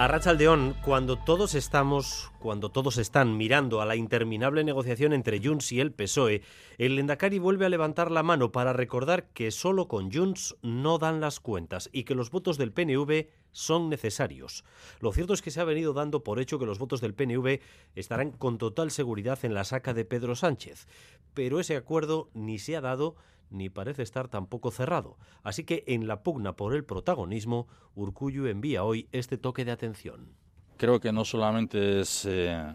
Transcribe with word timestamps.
A 0.00 0.08
Rachaldeón, 0.08 0.74
cuando 0.82 1.18
todos 1.18 1.54
estamos, 1.54 2.32
cuando 2.38 2.70
todos 2.70 2.96
están 2.96 3.36
mirando 3.36 3.82
a 3.82 3.84
la 3.84 3.96
interminable 3.96 4.64
negociación 4.64 5.12
entre 5.12 5.46
Junts 5.46 5.72
y 5.72 5.80
el 5.80 5.92
PSOE, 5.92 6.40
el 6.78 6.96
Lendakari 6.96 7.38
vuelve 7.38 7.66
a 7.66 7.68
levantar 7.68 8.10
la 8.10 8.22
mano 8.22 8.50
para 8.50 8.72
recordar 8.72 9.28
que 9.34 9.50
solo 9.50 9.88
con 9.88 10.10
Junts 10.10 10.56
no 10.62 10.96
dan 10.96 11.20
las 11.20 11.38
cuentas 11.38 11.90
y 11.92 12.04
que 12.04 12.14
los 12.14 12.30
votos 12.30 12.56
del 12.56 12.72
PNV 12.72 13.26
son 13.52 13.90
necesarios. 13.90 14.64
Lo 15.00 15.12
cierto 15.12 15.34
es 15.34 15.42
que 15.42 15.50
se 15.50 15.60
ha 15.60 15.64
venido 15.64 15.92
dando 15.92 16.24
por 16.24 16.40
hecho 16.40 16.58
que 16.58 16.64
los 16.64 16.78
votos 16.78 17.02
del 17.02 17.12
PNV 17.12 17.60
estarán 17.94 18.30
con 18.30 18.56
total 18.56 18.90
seguridad 18.90 19.38
en 19.42 19.52
la 19.52 19.64
saca 19.64 19.92
de 19.92 20.06
Pedro 20.06 20.34
Sánchez, 20.34 20.88
pero 21.34 21.60
ese 21.60 21.76
acuerdo 21.76 22.30
ni 22.32 22.58
se 22.58 22.74
ha 22.74 22.80
dado 22.80 23.16
ni 23.50 23.68
parece 23.68 24.02
estar 24.02 24.28
tampoco 24.28 24.70
cerrado. 24.70 25.16
Así 25.42 25.64
que 25.64 25.84
en 25.86 26.06
la 26.06 26.22
pugna 26.22 26.54
por 26.54 26.74
el 26.74 26.84
protagonismo, 26.84 27.66
Urcuyu 27.94 28.46
envía 28.46 28.84
hoy 28.84 29.08
este 29.12 29.38
toque 29.38 29.64
de 29.64 29.72
atención. 29.72 30.34
Creo 30.76 31.00
que 31.00 31.12
no 31.12 31.24
solamente 31.24 32.00
es 32.00 32.24
eh, 32.24 32.74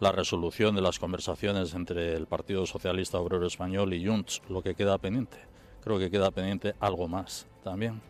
la 0.00 0.12
resolución 0.12 0.74
de 0.74 0.82
las 0.82 0.98
conversaciones 0.98 1.74
entre 1.74 2.14
el 2.14 2.26
Partido 2.26 2.66
Socialista 2.66 3.18
Obrero 3.18 3.46
Español 3.46 3.94
y 3.94 4.04
Junts 4.04 4.42
lo 4.48 4.62
que 4.62 4.74
queda 4.74 4.98
pendiente. 4.98 5.38
Creo 5.82 5.98
que 5.98 6.10
queda 6.10 6.30
pendiente 6.30 6.74
algo 6.80 7.06
más 7.06 7.46
también. 7.62 8.00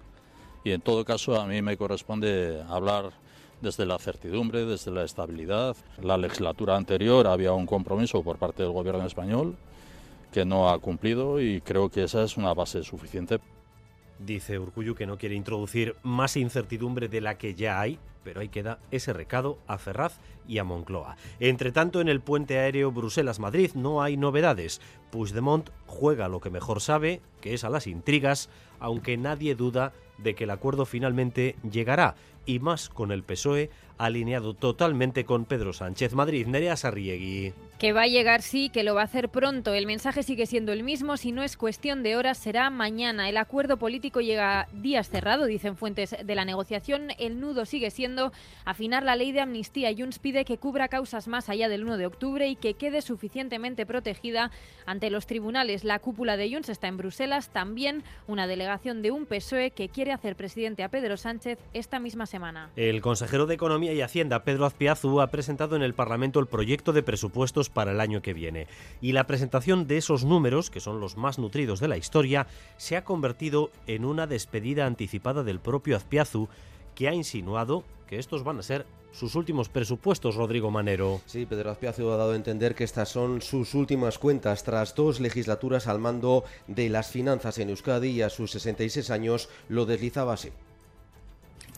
Y 0.65 0.71
en 0.71 0.81
todo 0.81 1.05
caso 1.05 1.39
a 1.39 1.47
mí 1.47 1.61
me 1.61 1.77
corresponde 1.77 2.63
hablar 2.69 3.13
desde 3.61 3.85
la 3.85 3.99
certidumbre, 3.99 4.65
desde 4.65 4.91
la 4.91 5.05
estabilidad. 5.05 5.77
La 6.03 6.17
legislatura 6.17 6.77
anterior 6.77 7.27
había 7.27 7.53
un 7.53 7.67
compromiso 7.67 8.23
por 8.23 8.39
parte 8.39 8.63
del 8.63 8.73
gobierno 8.73 9.05
español 9.05 9.57
que 10.35 10.45
no 10.45 10.69
ha 10.69 10.81
cumplido 10.81 11.41
y 11.41 11.61
creo 11.61 11.91
que 11.91 12.03
esa 12.03 12.25
es 12.25 12.37
una 12.37 12.53
base 12.55 12.83
suficiente. 12.83 13.39
Dice 14.19 14.59
Urcuyu 14.59 14.97
que 14.97 15.07
no 15.07 15.17
quiere 15.17 15.37
introducir 15.37 15.95
más 16.03 16.37
incertidumbre 16.37 17.07
de 17.07 17.21
la 17.21 17.39
que 17.39 17.55
ya 17.55 17.81
hay, 17.81 18.01
pero 18.25 18.41
ahí 18.41 18.49
queda 18.49 18.81
ese 18.91 19.13
recado 19.13 19.59
a 19.69 19.79
Ferraz 19.79 20.19
y 20.49 20.59
a 20.59 20.65
Moncloa. 20.65 21.17
Entre 21.39 21.71
tanto, 21.71 22.01
en 22.01 22.09
el 22.09 22.21
puente 22.21 22.59
aéreo 22.59 22.91
Bruselas-Madrid 22.91 23.71
no 23.75 24.03
hay 24.03 24.17
novedades. 24.17 24.81
Puigdemont 25.13 25.71
juega 25.87 26.27
lo 26.27 26.41
que 26.41 26.51
mejor 26.51 26.81
sabe, 26.81 27.21
que 27.41 27.55
es 27.55 27.63
a 27.63 27.71
las 27.71 27.87
intrigas, 27.87 28.51
aunque 28.81 29.17
nadie 29.17 29.55
duda 29.55 29.93
de 30.19 30.35
que 30.35 30.45
el 30.45 30.51
acuerdo 30.51 30.85
finalmente 30.85 31.55
llegará, 31.71 32.17
y 32.45 32.59
más 32.59 32.89
con 32.89 33.13
el 33.13 33.23
PSOE 33.23 33.71
alineado 33.99 34.55
totalmente 34.55 35.25
con 35.25 35.45
Pedro 35.45 35.73
Sánchez. 35.73 36.15
Madrid, 36.15 36.47
Nerea 36.47 36.77
Sarriegui. 36.77 37.53
Que 37.79 37.93
va 37.93 38.03
a 38.03 38.07
llegar, 38.07 38.41
sí, 38.41 38.71
que 38.71 38.85
lo 38.85 38.95
va 38.95 39.03
a 39.03 39.05
hacer 39.05 39.29
pronto. 39.29 39.75
El 39.75 39.87
mensaje 39.87 40.23
sigue 40.23 40.47
siendo 40.47 40.73
el 40.73 40.85
mismo. 40.85 41.17
Si 41.17 41.33
no 41.33 41.43
es 41.43 41.57
cuestión 41.57 42.03
de 42.05 42.17
horas, 42.17 42.39
será 42.39 42.71
mañana. 42.71 43.29
El 43.29 43.37
acuerdo 43.37 43.79
político 43.79 44.21
llega 44.21 44.69
días 44.73 45.11
cerrado, 45.11 45.45
dicen 45.45 45.77
fuentes 45.77 46.15
de 46.25 46.35
la 46.35 46.45
negociación. 46.45 47.09
El 47.19 47.41
nudo 47.41 47.67
sigue 47.67 47.91
siendo 47.91 48.33
afinar 48.65 49.03
la 49.03 49.17
ley 49.17 49.33
de 49.33 49.41
amnistía. 49.41 49.91
Junts 49.97 50.21
pide 50.21 50.45
que 50.45 50.57
cubra 50.57 50.89
causas 50.89 51.27
más 51.27 51.49
allá 51.49 51.69
del 51.69 51.83
1 51.83 51.99
de 51.99 52.07
octubre 52.07 52.49
y 52.49 52.55
que 52.55 52.75
quede 52.75 53.03
suficientemente 53.03 53.87
protegida 53.87 54.53
ante 54.87 55.11
los 55.11 55.27
tribunales. 55.27 55.83
La 55.83 55.99
cúpula 55.99 56.37
de 56.37 56.51
Junts 56.53 56.69
está 56.69 56.87
en 56.87 56.97
Bruselas. 56.97 57.51
También 57.51 58.05
una 58.29 58.47
delegación 58.47 59.03
de 59.03 59.11
un 59.11 59.27
PSOE 59.27 59.73
que 59.73 59.89
quiere 59.89 60.13
hacer 60.13 60.37
presidente 60.37 60.85
a 60.85 60.89
Pedro 60.89 61.17
Sánchez 61.17 61.59
esta 61.73 61.99
misma 61.99 62.27
semana. 62.27 62.71
El 62.77 63.01
consejero 63.01 63.47
de 63.47 63.55
Economía 63.55 63.84
y 63.93 64.01
Hacienda, 64.01 64.45
Pedro 64.45 64.67
Azpiazu, 64.67 65.21
ha 65.21 65.29
presentado 65.29 65.77
en 65.77 65.83
el 65.83 65.95
Parlamento 65.95 66.41
el 66.41 66.47
proyecto 66.47 66.93
de 66.93 67.03
presupuestos 67.03 67.71
para 67.71 67.93
el 67.93 68.01
año 68.01 68.23
que 68.23 68.33
viene. 68.33 68.67
Y 69.01 69.13
la 69.13 69.27
presentación 69.27 69.87
de 69.87 69.99
esos 69.99 70.25
números, 70.25 70.71
que 70.71 70.81
son 70.81 71.01
los 71.01 71.17
más 71.17 71.39
nutridos 71.39 71.81
de 71.81 71.89
la 71.89 71.97
historia, 71.97 72.47
se 72.77 72.97
ha 72.97 73.05
convertido 73.05 73.71
en 73.87 74.05
una 74.05 74.27
despedida 74.27 74.87
anticipada 74.87 75.45
del 75.45 75.61
propio 75.61 75.97
Azpiazu, 75.97 76.49
que 76.95 77.09
ha 77.09 77.15
insinuado 77.15 77.85
que 78.07 78.19
estos 78.19 78.45
van 78.45 78.59
a 78.59 78.63
ser 78.63 78.87
sus 79.13 79.37
últimos 79.37 79.69
presupuestos, 79.69 80.35
Rodrigo 80.35 80.71
Manero. 80.71 81.21
Sí, 81.27 81.47
Pedro 81.47 81.71
Azpiazu 81.71 82.11
ha 82.11 82.17
dado 82.17 82.33
a 82.33 82.37
entender 82.37 82.75
que 82.75 82.85
estas 82.85 83.09
son 83.09 83.43
sus 83.43 83.75
últimas 83.75 84.19
cuentas 84.19 84.65
tras 84.65 84.95
dos 84.95 85.21
legislaturas 85.21 85.87
al 85.87 86.01
mando 86.01 86.45
de 86.67 86.89
las 86.89 87.11
finanzas 87.11 87.59
en 87.59 87.71
Euskadi 87.71 88.09
y 88.09 88.23
a 88.23 88.31
sus 88.31 88.51
66 88.53 89.11
años 89.11 89.49
lo 89.69 89.87
deslizaba 89.87 90.35
así. 90.35 90.51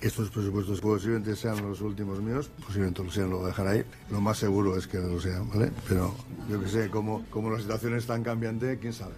Estos 0.00 0.30
presupuestos 0.30 0.80
posiblemente 0.80 1.34
sean 1.34 1.66
los 1.66 1.80
últimos 1.80 2.20
míos, 2.20 2.50
posiblemente 2.64 3.02
lo 3.02 3.10
sean, 3.10 3.30
lo 3.30 3.38
voy 3.38 3.46
a 3.46 3.48
dejar 3.48 3.66
ahí. 3.68 3.84
Lo 4.10 4.20
más 4.20 4.38
seguro 4.38 4.76
es 4.76 4.86
que 4.86 4.98
lo 4.98 5.20
sean, 5.20 5.48
¿vale? 5.48 5.72
Pero 5.88 6.14
yo 6.50 6.60
que 6.60 6.68
sé, 6.68 6.90
como 6.90 7.50
la 7.50 7.58
situación 7.58 7.96
es 7.96 8.06
tan 8.06 8.22
cambiante, 8.22 8.78
quién 8.78 8.92
sabe. 8.92 9.14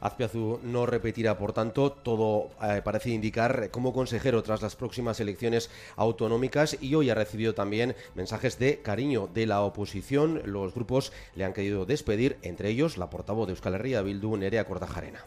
Azpiazu 0.00 0.60
no 0.62 0.86
repetirá, 0.86 1.38
por 1.38 1.52
tanto, 1.52 1.92
todo 1.92 2.50
eh, 2.62 2.80
parece 2.84 3.10
indicar 3.10 3.70
como 3.70 3.92
consejero 3.92 4.42
tras 4.42 4.62
las 4.62 4.76
próximas 4.76 5.20
elecciones 5.20 5.70
autonómicas 5.96 6.76
y 6.80 6.94
hoy 6.94 7.10
ha 7.10 7.14
recibido 7.14 7.54
también 7.54 7.96
mensajes 8.14 8.58
de 8.58 8.80
cariño 8.80 9.28
de 9.32 9.46
la 9.46 9.62
oposición. 9.62 10.42
Los 10.44 10.74
grupos 10.74 11.12
le 11.34 11.44
han 11.44 11.52
querido 11.52 11.86
despedir, 11.86 12.36
entre 12.42 12.70
ellos 12.70 12.98
la 12.98 13.10
portavoz 13.10 13.46
de 13.46 13.52
Euskal 13.52 13.74
Herria 13.74 14.02
Bildu, 14.02 14.36
Nerea 14.36 14.66
Cortajarena. 14.66 15.24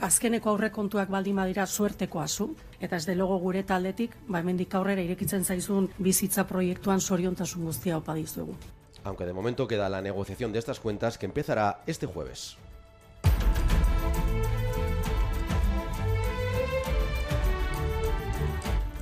Azkeneko 0.00 0.50
aurrekontuak 0.50 1.10
baldin 1.10 1.36
badira 1.36 1.66
suertekoa 1.66 2.26
zu, 2.28 2.54
eta 2.80 2.96
ez 2.96 3.06
de 3.06 3.14
logo 3.14 3.38
gure 3.38 3.62
taldetik, 3.62 4.16
ba 4.28 4.40
hemendik 4.40 4.74
aurrera 4.74 5.02
irekitzen 5.02 5.44
zaizun 5.44 5.90
bizitza 5.98 6.46
proiektuan 6.46 7.00
soriontasun 7.00 7.64
guztia 7.64 7.96
opa 7.96 8.14
dizuegu. 8.14 8.56
Aunque 9.04 9.26
de 9.26 9.32
momento 9.32 9.66
queda 9.66 9.88
la 9.88 10.00
negociación 10.00 10.52
de 10.52 10.58
estas 10.58 10.80
cuentas 10.80 11.18
que 11.18 11.26
empezará 11.26 11.82
este 11.86 12.06
jueves. 12.06 12.56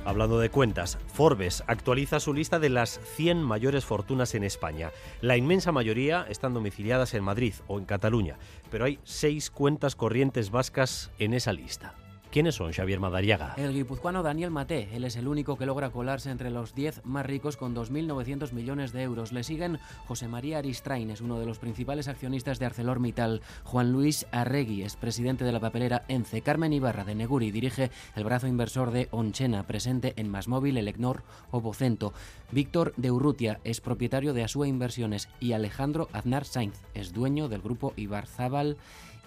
Hablando 0.03 0.39
de 0.39 0.49
cuentas, 0.49 0.97
Forbes 1.13 1.63
actualiza 1.67 2.19
su 2.19 2.33
lista 2.33 2.57
de 2.57 2.69
las 2.69 2.99
100 3.15 3.43
mayores 3.43 3.85
fortunas 3.85 4.33
en 4.33 4.43
España. 4.43 4.89
La 5.21 5.37
inmensa 5.37 5.71
mayoría 5.71 6.25
están 6.27 6.55
domiciliadas 6.55 7.13
en 7.13 7.23
Madrid 7.23 7.53
o 7.67 7.77
en 7.77 7.85
Cataluña, 7.85 8.37
pero 8.71 8.85
hay 8.85 8.99
seis 9.03 9.51
cuentas 9.51 9.95
corrientes 9.95 10.49
vascas 10.49 11.11
en 11.19 11.35
esa 11.35 11.53
lista. 11.53 11.93
¿Quiénes 12.31 12.55
son, 12.55 12.71
Xavier 12.71 13.01
Madariaga? 13.01 13.55
El 13.57 13.73
guipuzcoano 13.73 14.23
Daniel 14.23 14.51
Maté. 14.51 14.87
Él 14.93 15.03
es 15.03 15.17
el 15.17 15.27
único 15.27 15.57
que 15.57 15.65
logra 15.65 15.89
colarse 15.89 16.31
entre 16.31 16.49
los 16.49 16.73
10 16.73 17.01
más 17.03 17.25
ricos 17.25 17.57
con 17.57 17.75
2.900 17.75 18.53
millones 18.53 18.93
de 18.93 19.03
euros. 19.03 19.33
Le 19.33 19.43
siguen 19.43 19.79
José 20.07 20.29
María 20.29 20.59
Aristrain, 20.59 21.11
es 21.11 21.19
uno 21.19 21.41
de 21.41 21.45
los 21.45 21.59
principales 21.59 22.07
accionistas 22.07 22.57
de 22.57 22.67
ArcelorMittal. 22.67 23.41
Juan 23.65 23.91
Luis 23.91 24.27
Arregui 24.31 24.83
es 24.83 24.95
presidente 24.95 25.43
de 25.43 25.51
la 25.51 25.59
papelera 25.59 26.05
ENCE. 26.07 26.41
Carmen 26.41 26.71
Ibarra, 26.71 27.03
de 27.03 27.15
Neguri, 27.15 27.51
dirige 27.51 27.91
el 28.15 28.23
brazo 28.23 28.47
inversor 28.47 28.91
de 28.91 29.09
Onchena, 29.11 29.67
presente 29.67 30.13
en 30.15 30.29
Masmóvil, 30.29 30.77
Elecnor 30.77 31.23
o 31.51 31.59
Vocento. 31.59 32.13
Víctor 32.49 32.93
de 32.95 33.11
Urrutia 33.11 33.59
es 33.65 33.81
propietario 33.81 34.33
de 34.33 34.45
Asúa 34.45 34.69
Inversiones. 34.69 35.27
Y 35.41 35.51
Alejandro 35.51 36.07
Aznar 36.13 36.45
Sainz 36.45 36.79
es 36.93 37.11
dueño 37.11 37.49
del 37.49 37.61
grupo 37.61 37.91
Ibarzábal 37.97 38.77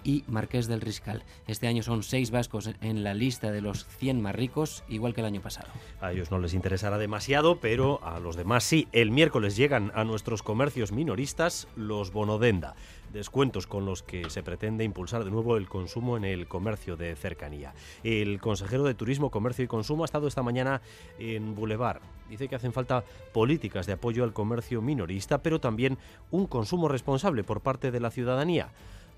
y 0.05 0.25
Marqués 0.29 0.69
del 0.69 0.81
Riscal. 0.81 1.25
Este 1.47 1.67
año 1.67 1.83
son 1.83 2.03
seis 2.03 2.31
vascos 2.31 2.71
en 2.81 3.03
la 3.03 3.15
lista 3.15 3.51
de 3.51 3.61
los 3.61 3.87
100 3.87 4.21
más 4.21 4.35
ricos, 4.35 4.85
igual 4.89 5.15
que 5.15 5.23
el 5.23 5.27
año 5.27 5.41
pasado. 5.41 5.69
A 6.01 6.13
ellos 6.13 6.31
no 6.31 6.39
les 6.39 6.55
interesará 6.55 6.99
demasiado, 6.99 7.59
pero 7.61 8.05
a 8.05 8.21
los 8.21 8.37
demás 8.37 8.65
sí. 8.65 8.87
El 8.93 9.11
miércoles 9.11 9.57
llegan 9.57 9.91
a 9.95 10.05
nuestros 10.05 10.43
comercios 10.43 10.93
minoristas 10.93 11.67
los 11.77 12.13
Bonodenda, 12.13 12.77
descuentos 13.13 13.67
con 13.67 13.87
los 13.87 14.03
que 14.03 14.29
se 14.29 14.43
pretende 14.43 14.85
impulsar 14.85 15.25
de 15.25 15.31
nuevo 15.31 15.57
el 15.57 15.69
consumo 15.69 16.17
en 16.17 16.25
el 16.25 16.47
comercio 16.47 16.97
de 16.97 17.17
cercanía. 17.17 17.73
El 18.03 18.41
consejero 18.41 18.85
de 18.85 18.95
Turismo, 18.95 19.31
Comercio 19.31 19.65
y 19.65 19.69
Consumo 19.69 20.05
ha 20.05 20.07
estado 20.07 20.29
esta 20.29 20.43
mañana 20.43 20.83
en 21.19 21.55
Boulevard. 21.55 22.03
Dice 22.29 22.49
que 22.49 22.57
hacen 22.57 22.73
falta 22.73 23.05
políticas 23.33 23.87
de 23.87 23.93
apoyo 23.95 24.25
al 24.25 24.33
comercio 24.33 24.83
minorista, 24.83 25.43
pero 25.43 25.61
también 25.61 25.99
un 26.31 26.47
consumo 26.47 26.89
responsable 26.89 27.45
por 27.45 27.61
parte 27.61 27.91
de 27.91 28.01
la 28.01 28.11
ciudadanía. 28.11 28.73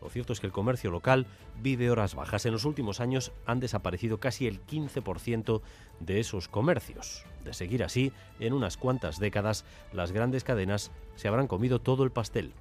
Lo 0.07 0.11
cierto 0.11 0.33
es 0.33 0.39
que 0.39 0.47
el 0.47 0.53
comercio 0.53 0.93
local 0.93 1.27
vive 1.61 1.91
horas 1.91 2.15
bajas. 2.15 2.47
En 2.47 2.53
los 2.53 2.65
últimos 2.65 3.01
años 3.01 3.33
han 3.45 3.59
desaparecido 3.59 4.21
casi 4.21 4.47
el 4.47 4.65
15% 4.65 5.63
de 5.99 6.21
esos 6.21 6.47
comercios. 6.47 7.25
De 7.43 7.53
seguir 7.53 7.83
así, 7.83 8.13
en 8.39 8.53
unas 8.53 8.77
cuantas 8.77 9.19
décadas, 9.19 9.65
las 9.93 10.13
grandes 10.13 10.45
cadenas 10.45 10.93
se 11.17 11.27
habrán 11.27 11.49
comido 11.49 11.81
todo 11.81 12.05
el 12.05 12.13
pastel. 12.13 12.53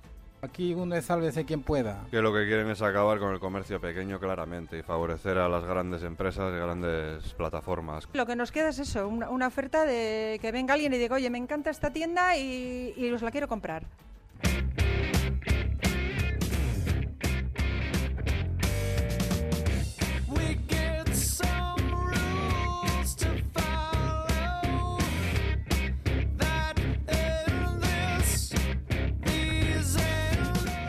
Aquí 0.42 0.74
uno 0.74 0.95
es 0.95 1.06
sálvese 1.06 1.45
quien 1.45 1.62
pueda. 1.62 2.07
Que 2.09 2.24
lo 2.24 2.33
que 2.33 2.47
quieren 2.47 2.68
es 2.71 2.81
acabar 2.81 3.19
con 3.19 3.31
el 3.31 3.39
comercio 3.39 3.80
pequeño 3.80 4.19
claramente 4.19 4.80
y 4.80 4.81
favorecer 4.81 5.38
a 5.38 5.48
las 5.48 5.65
grandes 5.65 6.01
empresas 6.01 6.51
y 6.51 6.57
grandes 6.57 7.31
plataformas. 7.36 8.09
Lo 8.13 8.25
que 8.25 8.36
nos 8.36 8.51
queda 8.51 8.69
es 8.69 8.80
eso, 8.80 9.07
una, 9.07 9.30
una 9.30 9.45
oferta 9.45 9.86
de 9.86 10.39
que 10.41 10.51
venga 10.51 10.74
alguien 10.74 10.91
y 10.95 10.98
diga, 10.98 11.18
oye, 11.18 11.30
me 11.30 11.38
encanta 11.38 11.69
esta 11.69 11.94
tienda 11.94 12.38
y, 12.38 12.95
y 12.98 13.12
os 13.12 13.21
la 13.21 13.30
quiero 13.30 13.48
comprar. 13.48 13.86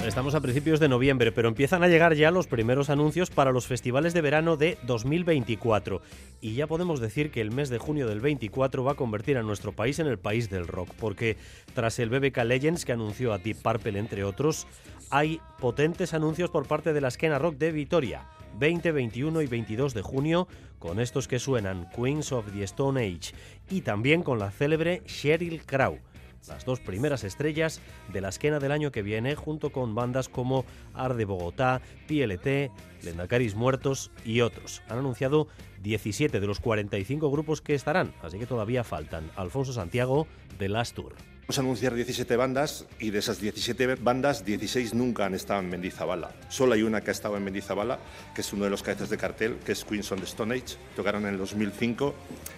Estamos 0.06 0.36
a 0.36 0.40
principios 0.40 0.78
de 0.78 0.88
noviembre, 0.88 1.32
pero 1.32 1.48
empiezan 1.48 1.82
a 1.82 1.88
llegar 1.88 2.14
ya 2.14 2.30
los 2.30 2.46
primeros 2.46 2.90
anuncios 2.90 3.28
para 3.28 3.50
los 3.50 3.66
festivales 3.66 4.14
de 4.14 4.20
verano 4.20 4.56
de 4.56 4.78
2024. 4.84 6.00
Y 6.40 6.54
ya 6.54 6.68
podemos 6.68 7.00
decir 7.00 7.32
que 7.32 7.40
el 7.40 7.50
mes 7.50 7.70
de 7.70 7.78
junio 7.78 8.06
del 8.06 8.20
24 8.20 8.84
va 8.84 8.92
a 8.92 8.94
convertir 8.94 9.36
a 9.36 9.42
nuestro 9.42 9.72
país 9.72 9.98
en 9.98 10.06
el 10.06 10.16
país 10.16 10.48
del 10.48 10.68
rock, 10.68 10.90
porque 11.00 11.36
tras 11.74 11.98
el 11.98 12.08
BBK 12.08 12.36
Legends 12.44 12.84
que 12.84 12.92
anunció 12.92 13.32
a 13.32 13.38
Deep 13.38 13.56
Purple, 13.62 13.98
entre 13.98 14.22
otros, 14.22 14.68
hay 15.10 15.40
potentes 15.58 16.14
anuncios 16.14 16.50
por 16.50 16.68
parte 16.68 16.92
de 16.92 17.00
la 17.00 17.08
esquena 17.08 17.40
rock 17.40 17.56
de 17.56 17.72
Vitoria. 17.72 18.28
20, 18.60 18.92
21 18.92 19.42
y 19.42 19.46
22 19.48 19.92
de 19.92 20.02
junio, 20.02 20.46
con 20.78 21.00
estos 21.00 21.26
que 21.26 21.40
suenan 21.40 21.90
Queens 21.90 22.30
of 22.30 22.46
the 22.52 22.62
Stone 22.62 23.00
Age 23.00 23.34
y 23.68 23.80
también 23.80 24.22
con 24.22 24.38
la 24.38 24.52
célebre 24.52 25.02
Sheryl 25.04 25.62
Crow 25.66 25.98
las 26.48 26.64
dos 26.64 26.80
primeras 26.80 27.24
estrellas 27.24 27.80
de 28.12 28.20
la 28.20 28.28
esquena 28.28 28.58
del 28.58 28.72
año 28.72 28.92
que 28.92 29.02
viene, 29.02 29.34
junto 29.34 29.70
con 29.70 29.94
bandas 29.94 30.28
como 30.28 30.64
Arde 30.94 31.24
Bogotá, 31.24 31.80
PLT, 32.06 32.70
Lendacaris 33.02 33.54
Muertos 33.54 34.10
y 34.24 34.40
otros. 34.40 34.82
Han 34.88 34.98
anunciado 34.98 35.48
17 35.82 36.40
de 36.40 36.46
los 36.46 36.60
45 36.60 37.30
grupos 37.30 37.60
que 37.60 37.74
estarán, 37.74 38.14
así 38.22 38.38
que 38.38 38.46
todavía 38.46 38.84
faltan. 38.84 39.30
Alfonso 39.36 39.72
Santiago, 39.72 40.26
de 40.58 40.68
Last 40.68 40.94
Tour. 40.94 41.14
Vamos 41.46 41.58
a 41.58 41.60
anunciar 41.60 41.94
17 41.94 42.34
bandas 42.34 42.86
y 42.98 43.10
de 43.10 43.20
esas 43.20 43.40
17 43.40 43.94
bandas, 43.96 44.44
16 44.44 44.94
nunca 44.94 45.26
han 45.26 45.34
estado 45.34 45.60
en 45.60 45.70
Mendizabala. 45.70 46.32
Solo 46.48 46.74
hay 46.74 46.82
una 46.82 47.02
que 47.02 47.10
ha 47.10 47.12
estado 47.12 47.36
en 47.36 47.44
Mendizabala, 47.44 48.00
que 48.34 48.40
es 48.40 48.52
uno 48.52 48.64
de 48.64 48.70
los 48.70 48.82
cabezas 48.82 49.10
de 49.10 49.16
cartel, 49.16 49.56
que 49.64 49.70
es 49.70 49.84
Queens 49.84 50.10
on 50.10 50.18
the 50.18 50.24
Stone 50.24 50.52
Age. 50.52 50.76
Tocaron 50.96 51.22
en 51.24 51.34
el 51.34 51.38
2005, 51.38 52.14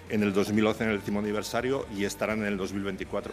en 0.09 0.23
el 0.23 0.33
2011 0.33 0.85
en 0.85 0.91
el 0.91 0.99
décimo 1.01 1.19
aniversario 1.19 1.87
y 1.95 2.05
estarán 2.05 2.39
en 2.39 2.47
el 2.47 2.57
2024. 2.57 3.31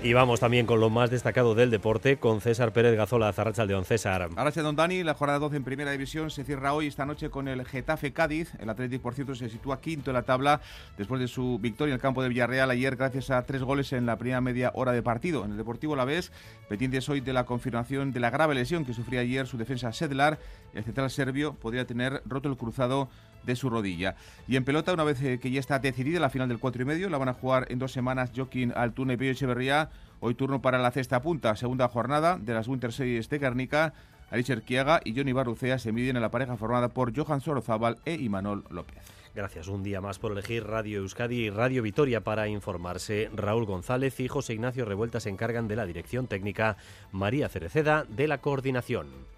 Y 0.00 0.12
vamos 0.12 0.38
también 0.38 0.64
con 0.64 0.78
lo 0.78 0.90
más 0.90 1.10
destacado 1.10 1.56
del 1.56 1.70
deporte, 1.70 2.18
con 2.18 2.40
César 2.40 2.72
Pérez 2.72 2.96
Gazola, 2.96 3.32
Zarracha 3.32 3.64
León. 3.64 3.84
César. 3.84 4.28
Don 4.30 4.76
Dani. 4.76 5.02
La 5.02 5.14
jornada 5.14 5.40
12 5.40 5.56
en 5.56 5.64
Primera 5.64 5.90
División 5.90 6.30
se 6.30 6.44
cierra 6.44 6.72
hoy, 6.72 6.86
esta 6.86 7.04
noche, 7.04 7.30
con 7.30 7.48
el 7.48 7.64
Getafe 7.66 8.12
Cádiz. 8.12 8.52
El 8.60 8.70
Atlético, 8.70 9.02
por 9.02 9.14
cierto, 9.14 9.34
se 9.34 9.48
sitúa 9.48 9.80
quinto 9.80 10.10
en 10.10 10.14
la 10.14 10.22
tabla 10.22 10.60
después 10.96 11.20
de 11.20 11.26
su 11.26 11.58
victoria 11.58 11.92
en 11.92 11.96
el 11.96 12.00
campo 12.00 12.22
de 12.22 12.28
Villarreal 12.28 12.70
ayer, 12.70 12.94
gracias 12.94 13.30
a 13.30 13.42
tres 13.42 13.62
goles 13.62 13.92
en 13.92 14.06
la 14.06 14.16
primera 14.16 14.40
media 14.40 14.70
hora 14.74 14.92
de 14.92 15.02
partido. 15.02 15.44
En 15.44 15.50
el 15.52 15.56
Deportivo 15.56 15.96
La 15.96 16.04
Vez, 16.04 16.30
pendientes 16.68 17.08
hoy 17.08 17.20
de 17.20 17.32
la 17.32 17.44
confirmación 17.44 18.12
de 18.12 18.20
la 18.20 18.30
grave 18.30 18.54
lesión 18.54 18.84
que 18.84 18.94
sufría 18.94 19.20
ayer 19.20 19.48
su 19.48 19.58
defensa 19.58 19.92
Sedlar. 19.92 20.38
El 20.74 20.84
central 20.84 21.10
serbio 21.10 21.54
podría 21.54 21.86
tener 21.86 22.22
roto 22.24 22.48
el 22.48 22.56
cruzado 22.56 23.08
de 23.48 23.56
su 23.56 23.70
rodilla. 23.70 24.14
Y 24.46 24.56
en 24.56 24.64
pelota, 24.64 24.92
una 24.92 25.04
vez 25.04 25.20
eh, 25.22 25.40
que 25.40 25.50
ya 25.50 25.58
está 25.58 25.78
decidida 25.78 26.20
la 26.20 26.30
final 26.30 26.48
del 26.48 26.58
4 26.58 26.82
y 26.82 26.84
medio, 26.84 27.08
la 27.08 27.18
van 27.18 27.30
a 27.30 27.34
jugar 27.34 27.66
en 27.70 27.78
dos 27.78 27.90
semanas 27.90 28.30
Joaquín 28.36 28.72
Altuna 28.76 29.16
y 29.18 29.26
Echeverría. 29.26 29.90
Hoy 30.20 30.34
turno 30.34 30.60
para 30.60 30.78
la 30.78 30.90
cesta 30.90 31.22
punta, 31.22 31.56
segunda 31.56 31.88
jornada 31.88 32.38
de 32.38 32.54
las 32.54 32.68
Winter 32.68 32.92
Series 32.92 33.28
de 33.28 33.38
Guernica. 33.38 33.94
Alicia 34.30 34.60
Kiaga 34.60 35.00
y 35.02 35.16
Johnny 35.16 35.32
Barrucea 35.32 35.78
se 35.78 35.92
miden 35.92 36.16
en 36.16 36.22
la 36.22 36.30
pareja 36.30 36.58
formada 36.58 36.88
por 36.90 37.16
Johan 37.16 37.40
Sorozábal 37.40 37.98
e 38.04 38.14
Imanol 38.14 38.64
López. 38.68 38.98
Gracias 39.34 39.68
un 39.68 39.82
día 39.82 40.02
más 40.02 40.18
por 40.18 40.32
elegir 40.32 40.64
Radio 40.64 40.98
Euskadi 40.98 41.46
y 41.46 41.50
Radio 41.50 41.82
Vitoria 41.82 42.22
para 42.22 42.48
informarse. 42.48 43.30
Raúl 43.34 43.64
González 43.64 44.20
y 44.20 44.28
José 44.28 44.52
Ignacio 44.52 44.84
Revuelta 44.84 45.20
se 45.20 45.30
encargan 45.30 45.68
de 45.68 45.76
la 45.76 45.86
dirección 45.86 46.26
técnica, 46.26 46.76
María 47.12 47.48
Cereceda 47.48 48.04
de 48.08 48.28
la 48.28 48.38
coordinación. 48.38 49.37